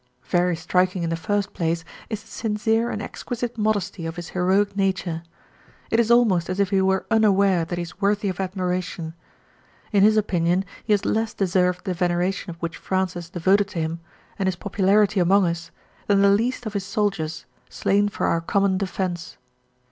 Very 0.23 0.55
striking 0.55 1.03
in 1.03 1.11
the 1.11 1.15
first 1.15 1.53
place 1.53 1.85
is 2.09 2.23
the 2.23 2.27
sincere 2.27 2.89
and 2.89 3.03
exquisite 3.03 3.55
modesty 3.55 4.07
of 4.07 4.15
his 4.15 4.29
heroic 4.29 4.75
nature; 4.75 5.21
it 5.91 5.99
is 5.99 6.09
almost 6.09 6.49
as 6.49 6.59
if 6.59 6.71
he 6.71 6.81
were 6.81 7.05
unaware 7.11 7.65
that 7.65 7.77
he 7.77 7.83
is 7.83 8.01
worthy 8.01 8.27
of 8.27 8.39
admiration. 8.39 9.13
In 9.91 10.01
his 10.01 10.17
opinion 10.17 10.65
he 10.83 10.93
has 10.93 11.05
less 11.05 11.35
deserved 11.35 11.85
the 11.85 11.93
veneration 11.93 12.57
which 12.61 12.77
France 12.77 13.13
has 13.13 13.29
devoted 13.29 13.67
to 13.67 13.79
him, 13.79 13.99
and 14.39 14.47
his 14.47 14.55
popularity 14.55 15.19
among 15.19 15.45
us, 15.45 15.69
than 16.07 16.23
the 16.23 16.31
least 16.31 16.65
of 16.65 16.73
his 16.73 16.83
soldiers, 16.83 17.45
slain 17.69 18.09
for 18.09 18.25
our 18.25 18.41
common 18.41 18.79
defence. 18.79 19.37